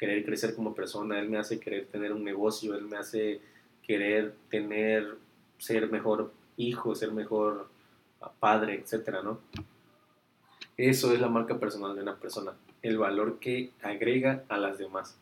querer 0.00 0.24
crecer 0.24 0.54
como 0.54 0.74
persona, 0.74 1.20
él 1.20 1.28
me 1.28 1.36
hace 1.36 1.60
querer 1.60 1.84
tener 1.84 2.14
un 2.14 2.24
negocio, 2.24 2.74
él 2.74 2.86
me 2.86 2.96
hace 2.96 3.42
querer 3.82 4.34
tener, 4.48 5.18
ser 5.58 5.92
mejor 5.92 6.32
hijo, 6.56 6.94
ser 6.94 7.12
mejor 7.12 7.68
padre, 8.40 8.76
etcétera, 8.76 9.22
¿no? 9.22 9.40
Eso 10.78 11.12
es 11.12 11.20
la 11.20 11.28
marca 11.28 11.58
personal 11.58 11.94
de 11.94 12.02
una 12.02 12.16
persona, 12.16 12.52
el 12.80 12.96
valor 12.96 13.40
que 13.40 13.72
agrega 13.82 14.42
a 14.48 14.56
las 14.56 14.78
demás. 14.78 15.18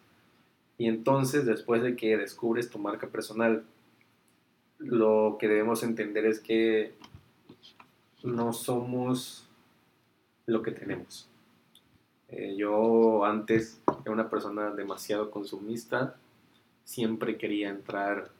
Y 0.78 0.86
entonces, 0.86 1.44
después 1.44 1.82
de 1.82 1.96
que 1.96 2.16
descubres 2.16 2.70
tu 2.70 2.78
marca 2.78 3.08
personal, 3.08 3.64
lo 4.78 5.38
que 5.40 5.48
debemos 5.48 5.82
entender 5.82 6.24
es 6.24 6.38
que 6.38 6.92
no 8.22 8.52
somos 8.52 9.48
lo 10.46 10.62
que 10.62 10.70
tenemos. 10.70 11.28
Eh, 12.28 12.54
yo 12.56 13.24
antes 13.24 13.80
era 14.02 14.12
una 14.12 14.30
persona 14.30 14.70
demasiado 14.70 15.30
consumista, 15.30 16.16
siempre 16.84 17.36
quería 17.36 17.68
entrar 17.68 18.30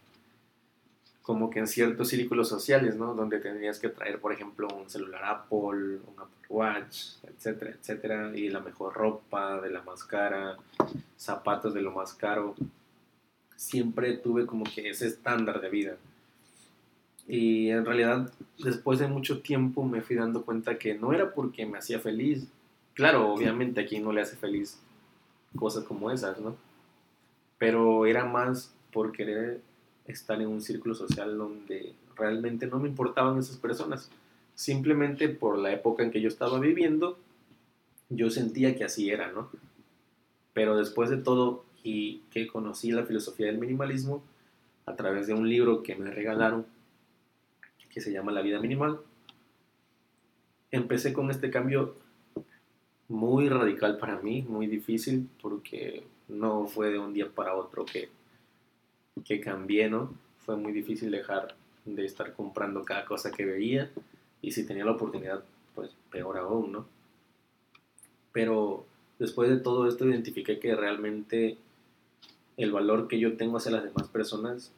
como 1.23 1.51
que 1.51 1.59
en 1.59 1.67
ciertos 1.67 2.09
círculos 2.09 2.49
sociales, 2.49 2.97
¿no? 2.97 3.13
Donde 3.15 3.39
tendrías 3.39 3.79
que 3.79 3.91
traer, 3.91 4.19
por 4.19 4.33
ejemplo, 4.33 4.67
un 4.69 4.89
celular 4.89 5.23
Apple, 5.25 5.99
un 6.07 6.15
Apple 6.17 6.47
Watch, 6.49 7.17
etcétera, 7.23 7.73
etcétera, 7.73 8.33
y 8.35 8.49
la 8.49 8.61
mejor 8.61 8.95
ropa 8.95 9.61
de 9.61 9.69
la 9.69 9.83
más 9.83 10.05
cara, 10.05 10.57
zapatos 11.19 11.75
de 11.75 11.83
lo 11.83 11.93
más 11.93 12.15
caro. 12.15 12.55
Siempre 13.57 14.17
tuve 14.17 14.47
como 14.47 14.65
que 14.65 14.89
ese 14.89 15.07
estándar 15.07 15.61
de 15.61 15.69
vida. 15.69 15.97
Y 17.27 17.69
en 17.69 17.85
realidad, 17.85 18.33
después 18.59 18.99
de 18.99 19.09
mucho 19.09 19.43
tiempo 19.43 19.85
me 19.85 20.01
fui 20.01 20.17
dando 20.17 20.47
cuenta 20.47 20.79
que 20.79 20.95
no 20.95 21.13
era 21.13 21.35
porque 21.35 21.67
me 21.67 21.77
hacía 21.77 22.01
feliz. 22.01 22.47
Claro, 22.95 23.31
obviamente 23.31 23.83
a 23.83 23.87
quien 23.87 24.03
no 24.03 24.13
le 24.13 24.23
hace 24.23 24.37
feliz 24.37 24.79
cosas 25.57 25.85
como 25.85 26.11
esas, 26.11 26.41
¿no? 26.41 26.57
Pero 27.59 28.07
era 28.07 28.25
más 28.25 28.75
por 28.93 29.13
querer 29.13 29.61
estar 30.07 30.41
en 30.41 30.49
un 30.49 30.61
círculo 30.61 30.95
social 30.95 31.37
donde 31.37 31.95
realmente 32.17 32.67
no 32.67 32.79
me 32.79 32.89
importaban 32.89 33.39
esas 33.39 33.57
personas. 33.57 34.11
Simplemente 34.55 35.29
por 35.29 35.59
la 35.59 35.73
época 35.73 36.03
en 36.03 36.11
que 36.11 36.21
yo 36.21 36.29
estaba 36.29 36.59
viviendo, 36.59 37.19
yo 38.09 38.31
sentía 38.31 38.75
que 38.77 38.85
así 38.85 39.11
era, 39.11 39.31
¿no? 39.31 39.51
Pero 40.53 40.77
después 40.77 41.11
de 41.11 41.19
todo 41.19 41.65
y 41.85 42.23
que 42.31 42.49
conocí 42.49 42.91
la 42.91 43.05
filosofía 43.05 43.47
del 43.47 43.59
minimalismo 43.59 44.23
a 44.87 44.97
través 44.97 45.27
de 45.27 45.35
un 45.35 45.49
libro 45.49 45.83
que 45.83 45.95
me 45.95 46.11
regalaron, 46.11 46.67
que 47.91 48.01
se 48.01 48.13
llama 48.13 48.33
La 48.33 48.43
vida 48.43 48.61
minimal, 48.61 49.01
empecé 50.71 51.13
con 51.13 51.31
este 51.31 51.51
cambio 51.51 51.95
muy 53.09 53.49
radical 53.49 53.99
para 53.99 54.21
mí, 54.21 54.43
muy 54.43 54.67
difícil, 54.67 55.29
porque 55.41 56.05
no 56.29 56.67
fue 56.67 56.91
de 56.91 56.99
un 56.99 57.13
día 57.13 57.29
para 57.31 57.55
otro 57.55 57.85
que 57.85 58.11
que 59.25 59.41
cambié, 59.41 59.89
¿no? 59.89 60.15
Fue 60.39 60.57
muy 60.57 60.73
difícil 60.73 61.11
dejar 61.11 61.57
de 61.85 62.05
estar 62.05 62.35
comprando 62.35 62.85
cada 62.85 63.05
cosa 63.05 63.31
que 63.31 63.45
veía 63.45 63.91
y 64.43 64.53
si 64.53 64.67
tenía 64.67 64.85
la 64.85 64.93
oportunidad, 64.93 65.45
pues 65.75 65.91
peor 66.11 66.39
aún, 66.39 66.73
¿no? 66.73 66.87
Pero 68.33 68.87
después 69.19 69.51
de 69.51 69.59
todo 69.59 69.89
esto 69.89 70.07
identifiqué 70.07 70.59
que 70.59 70.75
realmente 70.75 71.59
el 72.57 72.73
valor 72.73 73.09
que 73.09 73.19
yo 73.19 73.37
tengo 73.37 73.57
hacia 73.57 73.73
las 73.73 73.85
demás 73.85 74.09
personas 74.09 74.73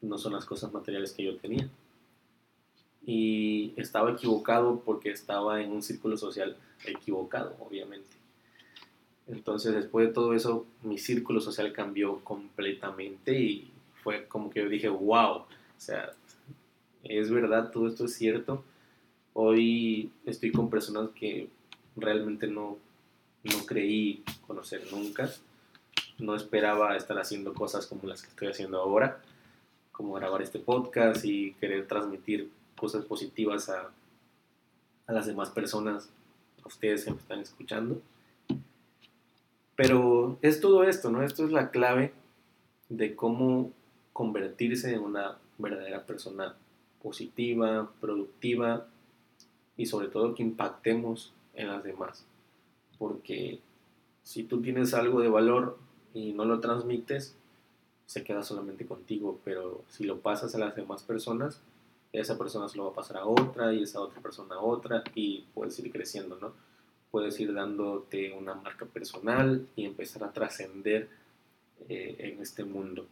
no 0.00 0.18
son 0.18 0.32
las 0.32 0.44
cosas 0.44 0.72
materiales 0.72 1.12
que 1.12 1.24
yo 1.24 1.36
tenía. 1.36 1.68
Y 3.10 3.72
estaba 3.78 4.10
equivocado 4.10 4.80
porque 4.84 5.10
estaba 5.10 5.62
en 5.62 5.72
un 5.72 5.82
círculo 5.82 6.18
social 6.18 6.58
equivocado, 6.84 7.56
obviamente. 7.58 8.06
Entonces, 9.26 9.74
después 9.74 10.08
de 10.08 10.12
todo 10.12 10.34
eso, 10.34 10.66
mi 10.82 10.98
círculo 10.98 11.40
social 11.40 11.72
cambió 11.72 12.22
completamente 12.22 13.40
y 13.40 13.70
fue 14.02 14.26
como 14.26 14.50
que 14.50 14.60
yo 14.60 14.68
dije, 14.68 14.90
wow, 14.90 15.36
o 15.36 15.46
sea, 15.78 16.12
es 17.02 17.30
verdad, 17.30 17.70
todo 17.70 17.88
esto 17.88 18.04
es 18.04 18.14
cierto. 18.14 18.62
Hoy 19.32 20.10
estoy 20.26 20.52
con 20.52 20.68
personas 20.68 21.08
que 21.14 21.48
realmente 21.96 22.46
no, 22.46 22.76
no 23.42 23.64
creí 23.64 24.22
conocer 24.46 24.82
nunca. 24.92 25.30
No 26.18 26.34
esperaba 26.34 26.94
estar 26.94 27.18
haciendo 27.18 27.54
cosas 27.54 27.86
como 27.86 28.06
las 28.06 28.20
que 28.20 28.28
estoy 28.28 28.48
haciendo 28.48 28.78
ahora, 28.78 29.22
como 29.92 30.12
grabar 30.12 30.42
este 30.42 30.58
podcast 30.58 31.24
y 31.24 31.54
querer 31.54 31.86
transmitir 31.86 32.50
cosas 32.78 33.04
positivas 33.04 33.68
a, 33.68 33.90
a 35.06 35.12
las 35.12 35.26
demás 35.26 35.50
personas, 35.50 36.08
a 36.64 36.68
ustedes 36.68 37.04
que 37.04 37.10
me 37.10 37.18
están 37.18 37.40
escuchando. 37.40 38.00
Pero 39.76 40.38
es 40.42 40.60
todo 40.60 40.84
esto, 40.84 41.10
¿no? 41.10 41.22
Esto 41.22 41.44
es 41.44 41.52
la 41.52 41.70
clave 41.70 42.12
de 42.88 43.14
cómo 43.14 43.72
convertirse 44.12 44.92
en 44.92 45.00
una 45.00 45.38
verdadera 45.58 46.04
persona 46.04 46.56
positiva, 47.02 47.90
productiva 48.00 48.86
y 49.76 49.86
sobre 49.86 50.08
todo 50.08 50.34
que 50.34 50.42
impactemos 50.42 51.32
en 51.54 51.68
las 51.68 51.84
demás. 51.84 52.24
Porque 52.98 53.60
si 54.24 54.42
tú 54.42 54.60
tienes 54.60 54.94
algo 54.94 55.20
de 55.20 55.28
valor 55.28 55.78
y 56.12 56.32
no 56.32 56.44
lo 56.44 56.60
transmites, 56.60 57.36
se 58.06 58.24
queda 58.24 58.42
solamente 58.42 58.86
contigo, 58.86 59.38
pero 59.44 59.82
si 59.88 60.04
lo 60.04 60.20
pasas 60.20 60.54
a 60.54 60.58
las 60.58 60.74
demás 60.74 61.02
personas, 61.02 61.60
esa 62.12 62.38
persona 62.38 62.68
se 62.68 62.76
lo 62.76 62.84
va 62.84 62.90
a 62.90 62.94
pasar 62.94 63.18
a 63.18 63.26
otra 63.26 63.72
y 63.72 63.82
esa 63.82 64.00
otra 64.00 64.20
persona 64.20 64.56
a 64.56 64.60
otra 64.60 65.04
y 65.14 65.44
puedes 65.54 65.78
ir 65.78 65.92
creciendo, 65.92 66.38
¿no? 66.40 66.52
puedes 67.10 67.38
ir 67.40 67.52
dándote 67.54 68.32
una 68.32 68.54
marca 68.54 68.84
personal 68.86 69.66
y 69.76 69.84
empezar 69.84 70.24
a 70.24 70.32
trascender 70.32 71.08
eh, 71.88 72.16
en 72.18 72.42
este 72.42 72.64
mundo. 72.64 73.06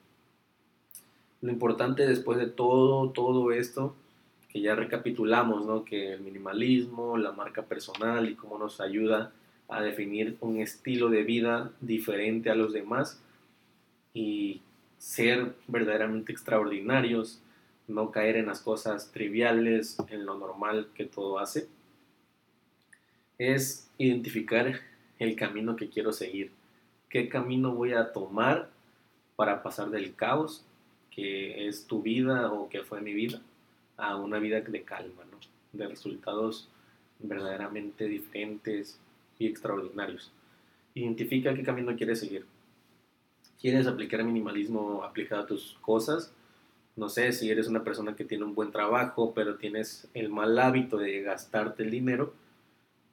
Lo 1.43 1.53
importante 1.53 2.07
después 2.07 2.39
de 2.39 2.47
todo, 2.47 3.11
todo 3.11 3.53
esto, 3.53 3.95
que 4.49 4.61
ya 4.61 4.75
recapitulamos, 4.75 5.65
¿no? 5.67 5.85
que 5.85 6.15
el 6.15 6.21
minimalismo, 6.21 7.17
la 7.17 7.33
marca 7.33 7.63
personal 7.63 8.29
y 8.29 8.35
cómo 8.35 8.59
nos 8.59 8.81
ayuda 8.81 9.33
a 9.69 9.83
definir 9.83 10.37
un 10.41 10.61
estilo 10.61 11.09
de 11.09 11.25
vida 11.25 11.73
diferente 11.81 12.51
a 12.51 12.55
los 12.55 12.73
demás 12.73 13.21
y 14.15 14.63
ser 14.99 15.55
verdaderamente 15.67 16.33
extraordinarios, 16.33 17.41
no 17.89 18.11
caer 18.11 18.37
en 18.37 18.47
las 18.47 18.61
cosas 18.61 19.13
triviales, 19.13 19.97
en 20.09 20.27
lo 20.27 20.37
normal 20.37 20.89
que 20.95 21.05
todo 21.05 21.39
hace 21.39 21.69
es 23.39 23.91
identificar 23.99 24.81
el 25.19 25.37
camino 25.37 25.77
que 25.77 25.89
quiero 25.89 26.13
seguir. 26.13 26.53
¿Qué 27.09 27.29
camino 27.29 27.75
voy 27.75 27.93
a 27.93 28.13
tomar 28.13 28.71
para 29.37 29.63
pasar 29.63 29.91
del 29.91 30.15
caos, 30.15 30.65
que 31.11 31.69
es 31.69 31.87
tu 31.87 32.03
vida 32.03 32.53
o 32.53 32.69
que 32.69 32.83
fue 32.83 33.01
mi 33.01 33.13
vida, 33.13 33.41
a 33.97 34.17
una 34.17 34.39
vida 34.39 34.61
de 34.61 34.83
calma, 34.83 35.25
¿no? 35.31 35.39
de 35.73 35.89
resultados 35.89 36.69
verdaderamente 37.19 38.07
diferentes 38.07 38.99
y 39.39 39.47
extraordinarios? 39.47 40.33
Identifica 40.95 41.55
qué 41.55 41.63
camino 41.63 41.95
quieres 41.97 42.21
seguir. 42.21 42.47
¿Quieres 43.61 43.87
aplicar 43.87 44.23
minimalismo 44.25 45.03
aplicado 45.03 45.43
a 45.43 45.47
tus 45.47 45.77
cosas? 45.81 46.33
No 46.97 47.11
sé, 47.11 47.33
si 47.33 47.51
eres 47.51 47.69
una 47.69 47.85
persona 47.85 48.17
que 48.17 48.25
tiene 48.25 48.45
un 48.45 48.55
buen 48.55 48.73
trabajo, 48.73 49.33
pero 49.35 49.57
tienes 49.57 50.09
el 50.15 50.31
mal 50.31 50.59
hábito 50.59 50.97
de 50.97 51.21
gastarte 51.21 51.83
el 51.83 51.91
dinero 51.91 52.33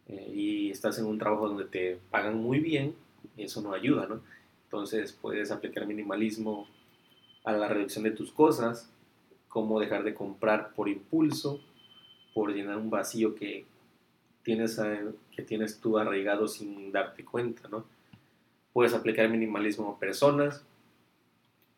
eh, 0.07 0.31
y 0.33 0.71
estás 0.71 0.97
en 0.99 1.05
un 1.05 1.19
trabajo 1.19 1.49
donde 1.49 1.65
te 1.65 1.99
pagan 2.09 2.37
muy 2.37 2.59
bien, 2.59 2.95
eso 3.37 3.61
no 3.61 3.73
ayuda, 3.73 4.07
¿no? 4.07 4.21
Entonces 4.65 5.11
puedes 5.11 5.51
aplicar 5.51 5.85
minimalismo 5.85 6.67
a 7.43 7.51
la 7.51 7.67
reducción 7.67 8.05
de 8.05 8.11
tus 8.11 8.31
cosas, 8.31 8.89
como 9.49 9.79
dejar 9.79 10.03
de 10.03 10.15
comprar 10.15 10.73
por 10.73 10.87
impulso, 10.87 11.59
por 12.33 12.53
llenar 12.53 12.77
un 12.77 12.89
vacío 12.89 13.35
que 13.35 13.65
tienes, 14.43 14.79
que 15.35 15.43
tienes 15.43 15.79
tú 15.79 15.97
arraigado 15.97 16.47
sin 16.47 16.91
darte 16.91 17.23
cuenta, 17.25 17.67
¿no? 17.67 17.85
Puedes 18.71 18.93
aplicar 18.93 19.29
minimalismo 19.29 19.91
a 19.91 19.99
personas, 19.99 20.65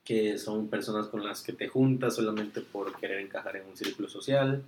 que 0.06 0.38
son 0.38 0.68
personas 0.68 1.08
con 1.08 1.26
las 1.26 1.42
que 1.42 1.52
te 1.52 1.68
juntas 1.68 2.16
solamente 2.16 2.62
por 2.62 2.96
querer 2.96 3.20
encajar 3.20 3.58
en 3.58 3.68
un 3.68 3.76
círculo 3.76 4.08
social 4.08 4.64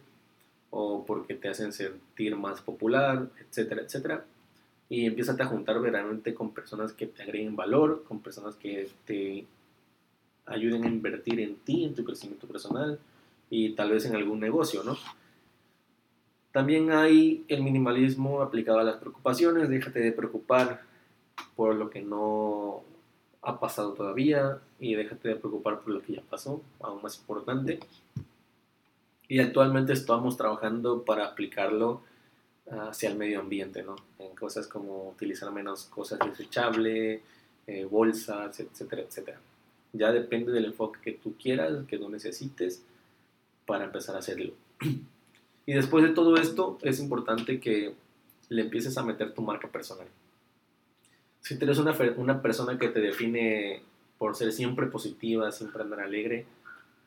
o 0.71 1.05
porque 1.05 1.35
te 1.35 1.47
hacen 1.47 1.71
sentir 1.71 2.35
más 2.35 2.59
popular, 2.61 3.29
etcétera, 3.39 3.83
etcétera. 3.83 4.25
Y 4.89 5.05
empiezas 5.05 5.39
a 5.39 5.45
juntar 5.45 5.79
verdaderamente 5.79 6.33
con 6.33 6.53
personas 6.53 6.91
que 6.91 7.05
te 7.05 7.21
agreguen 7.21 7.55
valor, 7.55 8.03
con 8.07 8.19
personas 8.19 8.55
que 8.55 8.89
te 9.05 9.45
ayuden 10.47 10.83
a 10.85 10.87
invertir 10.87 11.39
en 11.39 11.55
ti, 11.57 11.83
en 11.85 11.93
tu 11.93 12.03
crecimiento 12.03 12.47
personal 12.47 12.99
y 13.49 13.73
tal 13.75 13.91
vez 13.91 14.05
en 14.05 14.15
algún 14.15 14.39
negocio, 14.39 14.83
¿no? 14.83 14.97
También 16.51 16.91
hay 16.91 17.45
el 17.47 17.61
minimalismo 17.61 18.41
aplicado 18.41 18.79
a 18.79 18.83
las 18.83 18.95
preocupaciones, 18.95 19.69
déjate 19.69 19.99
de 19.99 20.11
preocupar 20.11 20.81
por 21.55 21.75
lo 21.75 21.91
que 21.91 22.01
no 22.01 22.83
ha 23.41 23.59
pasado 23.59 23.93
todavía 23.93 24.59
y 24.79 24.95
déjate 24.95 25.29
de 25.29 25.35
preocupar 25.35 25.81
por 25.81 25.93
lo 25.93 26.01
que 26.01 26.13
ya 26.13 26.21
pasó, 26.21 26.61
aún 26.79 27.01
más 27.01 27.17
importante. 27.17 27.79
Y 29.27 29.39
actualmente 29.39 29.93
estamos 29.93 30.37
trabajando 30.37 31.03
para 31.03 31.25
aplicarlo 31.25 32.01
hacia 32.69 33.09
el 33.09 33.17
medio 33.17 33.39
ambiente, 33.39 33.83
¿no? 33.83 33.95
En 34.19 34.35
cosas 34.35 34.67
como 34.67 35.09
utilizar 35.09 35.51
menos 35.51 35.85
cosas 35.85 36.19
desechables, 36.19 37.21
eh, 37.65 37.85
bolsas, 37.85 38.59
etcétera, 38.59 39.03
etcétera. 39.03 39.39
Ya 39.93 40.11
depende 40.11 40.51
del 40.51 40.65
enfoque 40.65 40.99
que 41.01 41.11
tú 41.13 41.35
quieras, 41.41 41.85
que 41.87 41.97
tú 41.97 42.09
necesites 42.09 42.83
para 43.65 43.85
empezar 43.85 44.15
a 44.15 44.19
hacerlo. 44.19 44.53
Y 45.69 45.73
después 45.73 46.01
de 46.01 46.11
todo 46.11 46.37
esto, 46.37 46.77
es 46.81 47.01
importante 47.01 47.59
que 47.59 47.93
le 48.47 48.61
empieces 48.61 48.97
a 48.97 49.03
meter 49.03 49.33
tu 49.33 49.41
marca 49.41 49.67
personal 49.67 50.07
si 51.47 51.53
eres 51.61 51.77
una, 51.77 51.95
una 52.17 52.41
persona 52.41 52.77
que 52.77 52.89
te 52.89 52.99
define 52.99 53.81
por 54.17 54.35
ser 54.35 54.51
siempre 54.51 54.87
positiva, 54.87 55.49
siempre 55.53 55.81
andar 55.81 56.01
alegre, 56.01 56.45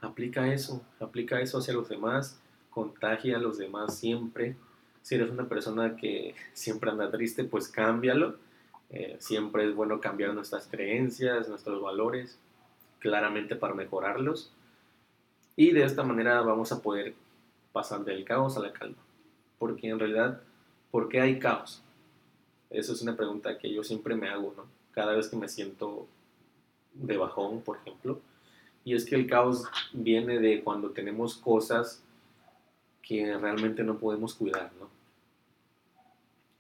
aplica 0.01 0.51
eso, 0.51 0.83
aplica 0.99 1.43
eso 1.43 1.59
hacia 1.59 1.75
los 1.75 1.91
demás, 1.91 2.41
contagia 2.71 3.37
a 3.37 3.41
los 3.41 3.59
demás 3.59 3.99
siempre. 3.99 4.57
Si 5.03 5.17
eres 5.17 5.29
una 5.29 5.47
persona 5.47 5.95
que 5.95 6.35
siempre 6.55 6.91
anda 6.91 7.11
triste, 7.11 7.45
pues 7.45 7.69
cámbialo. 7.69 8.37
Eh, 8.89 9.17
siempre 9.19 9.69
es 9.69 9.75
bueno 9.75 10.01
cambiar 10.01 10.33
nuestras 10.33 10.67
creencias, 10.69 11.51
nuestros 11.51 11.83
valores, 11.83 12.39
claramente 12.99 13.57
para 13.57 13.75
mejorarlos. 13.75 14.55
Y 15.55 15.73
de 15.73 15.85
esta 15.85 16.03
manera 16.03 16.41
vamos 16.41 16.73
a 16.73 16.81
poder 16.81 17.13
pasar 17.73 18.07
del 18.07 18.25
caos 18.25 18.57
a 18.57 18.61
la 18.61 18.73
calma. 18.73 19.03
Porque 19.59 19.91
en 19.91 19.99
realidad, 19.99 20.41
¿por 20.91 21.11
qué 21.11 21.21
hay 21.21 21.39
caos? 21.39 21.83
Esa 22.71 22.93
es 22.93 23.03
una 23.03 23.17
pregunta 23.17 23.59
que 23.59 23.73
yo 23.73 23.83
siempre 23.83 24.15
me 24.15 24.29
hago, 24.29 24.55
¿no? 24.57 24.65
Cada 24.93 25.15
vez 25.15 25.29
que 25.29 25.37
me 25.37 25.49
siento 25.49 26.07
de 26.95 27.17
bajón, 27.17 27.61
por 27.63 27.79
ejemplo. 27.79 28.21
Y 28.85 28.95
es 28.95 29.05
que 29.05 29.17
el 29.17 29.27
caos 29.27 29.65
viene 29.93 30.39
de 30.39 30.63
cuando 30.63 30.91
tenemos 30.91 31.37
cosas 31.37 32.03
que 33.03 33.37
realmente 33.37 33.83
no 33.83 33.99
podemos 33.99 34.35
cuidar, 34.35 34.71
¿no? 34.79 34.89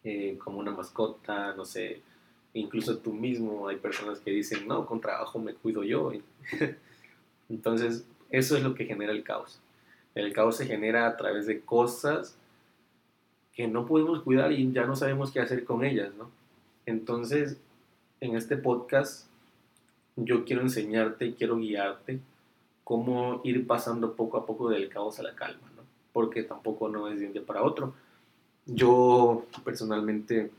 Eh, 0.03 0.39
como 0.43 0.59
una 0.59 0.73
mascota, 0.73 1.55
no 1.55 1.65
sé, 1.65 2.03
incluso 2.55 2.99
tú 2.99 3.13
mismo, 3.13 3.69
hay 3.69 3.77
personas 3.77 4.19
que 4.21 4.31
dicen, 4.31 4.67
no, 4.67 4.87
con 4.87 5.01
trabajo 5.01 5.39
me 5.39 5.55
cuido 5.55 5.85
yo. 5.85 6.13
Entonces, 7.49 8.05
eso 8.31 8.57
es 8.57 8.63
lo 8.63 8.75
que 8.75 8.87
genera 8.87 9.13
el 9.13 9.23
caos. 9.23 9.61
El 10.15 10.33
caos 10.33 10.57
se 10.57 10.67
genera 10.67 11.07
a 11.07 11.17
través 11.17 11.47
de 11.47 11.61
cosas 11.61 12.37
que 13.55 13.69
no 13.69 13.87
podemos 13.87 14.23
cuidar 14.23 14.53
y 14.53 14.73
ya 14.73 14.87
no 14.87 14.97
sabemos 14.97 15.31
qué 15.31 15.41
hacer 15.41 15.65
con 15.65 15.85
ellas, 15.85 16.13
¿no? 16.17 16.31
Entonces, 16.87 17.59
en 18.21 18.37
este 18.37 18.57
podcast 18.57 19.27
yo 20.17 20.45
quiero 20.45 20.63
enseñarte 20.63 21.35
quiero 21.35 21.57
guiarte 21.57 22.21
cómo 22.85 23.41
ir 23.45 23.67
pasando 23.67 24.15
poco 24.15 24.37
a 24.37 24.47
poco 24.47 24.69
del 24.69 24.89
caos 24.89 25.21
a 25.21 25.23
la 25.23 25.35
calma, 25.35 25.71
¿no? 25.77 25.83
Porque 26.13 26.43
tampoco 26.43 26.89
no 26.89 27.09
es 27.09 27.21
de 27.21 27.27
un 27.27 27.33
día 27.33 27.47
para 27.47 27.63
otro. 27.63 27.95
Yo 28.67 29.47
personalmente 29.65 30.51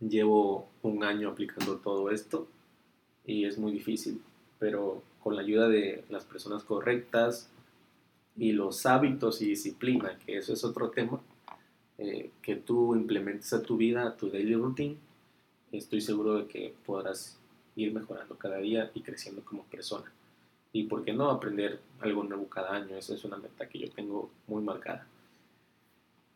llevo 0.00 0.68
un 0.82 1.04
año 1.04 1.30
aplicando 1.30 1.76
todo 1.76 2.10
esto 2.10 2.48
y 3.24 3.44
es 3.44 3.58
muy 3.58 3.72
difícil, 3.72 4.20
pero 4.58 5.02
con 5.22 5.36
la 5.36 5.42
ayuda 5.42 5.68
de 5.68 6.04
las 6.08 6.24
personas 6.24 6.64
correctas 6.64 7.48
y 8.36 8.52
los 8.52 8.84
hábitos 8.86 9.42
y 9.42 9.50
disciplina, 9.50 10.18
que 10.24 10.38
eso 10.38 10.52
es 10.52 10.64
otro 10.64 10.90
tema, 10.90 11.20
eh, 12.02 12.30
que 12.40 12.56
tú 12.56 12.96
implementes 12.96 13.52
a 13.52 13.62
tu 13.62 13.76
vida, 13.76 14.06
a 14.06 14.16
tu 14.16 14.30
daily 14.30 14.54
routine, 14.54 14.96
estoy 15.70 16.00
seguro 16.00 16.38
de 16.38 16.46
que 16.46 16.72
podrás 16.86 17.36
ir 17.76 17.92
mejorando 17.92 18.38
cada 18.38 18.56
día 18.56 18.90
y 18.94 19.02
creciendo 19.02 19.44
como 19.44 19.64
persona. 19.64 20.10
Y 20.72 20.84
por 20.84 21.04
qué 21.04 21.12
no 21.12 21.30
aprender 21.30 21.78
algo 22.00 22.24
nuevo 22.24 22.48
cada 22.48 22.70
año, 22.74 22.96
esa 22.96 23.14
es 23.14 23.22
una 23.24 23.36
meta 23.36 23.68
que 23.68 23.78
yo 23.78 23.90
tengo 23.90 24.30
muy 24.46 24.62
marcada. 24.62 25.06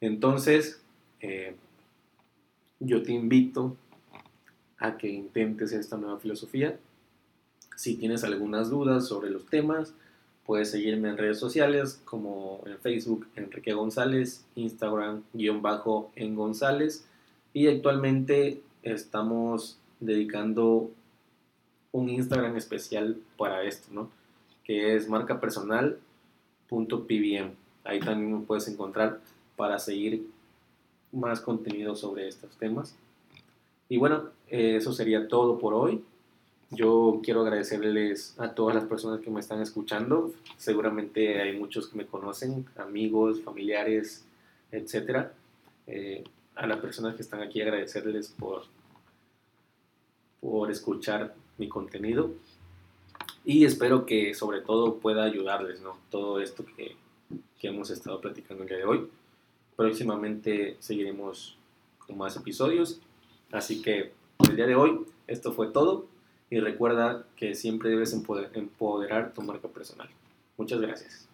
Entonces, 0.03 0.83
eh, 1.20 1.57
yo 2.79 3.03
te 3.03 3.12
invito 3.12 3.74
a 4.77 4.98
que 4.98 5.09
intentes 5.09 5.72
esta 5.72 5.96
nueva 5.96 6.18
filosofía. 6.18 6.79
Si 7.74 7.96
tienes 7.96 8.22
algunas 8.22 8.68
dudas 8.68 9.09
sobre 9.09 9.31
los 9.31 9.46
temas, 9.46 9.94
Puedes 10.47 10.71
seguirme 10.71 11.09
en 11.09 11.17
redes 11.17 11.39
sociales 11.39 12.03
como 12.05 12.61
en 12.67 12.79
Facebook 12.79 13.27
Enrique 13.35 13.73
González, 13.73 14.45
Instagram 14.57 15.23
guion 15.33 15.63
bajo 15.63 16.13
en 16.17 16.35
González 16.35 17.07
y 17.55 17.69
actualmente 17.69 18.61
estamos 18.83 19.79
dedicando 20.01 20.91
un 21.93 22.11
Instagram 22.11 22.57
especial 22.57 23.17
para 23.39 23.63
esto, 23.63 23.89
¿no? 23.93 24.11
Que 24.65 24.97
es 24.97 25.09
marcapersonal.pbm. 25.09 27.53
Ahí 27.85 28.01
también 28.01 28.41
me 28.41 28.45
puedes 28.45 28.67
encontrar 28.69 29.21
para 29.57 29.79
seguir 29.79 30.27
más 31.13 31.41
contenido 31.41 31.95
sobre 31.95 32.29
estos 32.29 32.55
temas. 32.57 32.95
Y 33.89 33.97
bueno, 33.97 34.25
eso 34.49 34.93
sería 34.93 35.29
todo 35.29 35.59
por 35.59 35.73
hoy. 35.75 36.03
Yo 36.75 37.21
quiero 37.23 37.43
agradecerles 37.43 38.35
a 38.39 38.55
todas 38.55 38.75
las 38.75 38.85
personas 38.85 39.21
que 39.21 39.31
me 39.31 39.41
están 39.41 39.61
escuchando. 39.61 40.33
Seguramente 40.57 41.41
hay 41.41 41.57
muchos 41.57 41.89
que 41.89 41.97
me 41.97 42.07
conocen, 42.07 42.67
amigos, 42.77 43.41
familiares, 43.43 44.25
etc. 44.73 45.29
Eh, 45.87 46.25
a 46.57 46.67
las 46.67 46.79
personas 46.79 47.15
que 47.15 47.23
están 47.23 47.43
aquí 47.43 47.61
agradecerles 47.61 48.29
por, 48.29 48.65
por 50.41 50.71
escuchar 50.71 51.35
mi 51.59 51.69
contenido 51.69 52.33
y 53.45 53.65
espero 53.65 54.07
que 54.07 54.35
sobre 54.35 54.61
todo 54.61 54.97
pueda 54.97 55.25
ayudarles, 55.25 55.81
¿no? 55.81 55.99
Todo 56.11 56.41
esto 56.41 56.65
que, 56.65 56.97
que 57.61 57.69
hemos 57.69 57.91
estado 57.91 58.21
platicando 58.21 58.63
el 58.63 58.69
día 58.69 58.79
de 58.79 58.85
hoy. 58.85 59.09
Próximamente 59.77 60.77
seguiremos 60.81 61.57
con 61.99 62.19
más 62.19 62.37
episodios, 62.37 63.01
así 63.53 63.83
que 63.83 64.13
el 64.49 64.57
día 64.57 64.67
de 64.67 64.75
hoy 64.75 65.01
esto 65.27 65.53
fue 65.53 65.69
todo 65.69 66.07
y 66.55 66.61
recuerda 66.61 67.25
que 67.35 67.57
siempre 67.57 67.90
debes 67.90 68.12
empoderar 68.12 69.33
tu 69.35 69.43
marca 69.43 69.67
personal. 69.67 70.09
Muchas 70.57 70.81
gracias. 70.81 71.29